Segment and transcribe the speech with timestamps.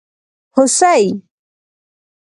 [0.03, 0.03] 🦌
[0.55, 1.07] هوسي